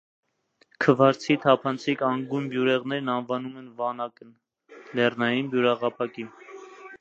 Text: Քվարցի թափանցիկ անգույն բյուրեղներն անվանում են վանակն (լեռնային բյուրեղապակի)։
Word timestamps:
Քվարցի 0.85 1.35
թափանցիկ 1.43 2.01
անգույն 2.07 2.47
բյուրեղներն 2.53 3.11
անվանում 3.17 3.61
են 3.63 3.69
վանակն 3.83 4.33
(լեռնային 5.01 5.53
բյուրեղապակի)։ 5.53 6.27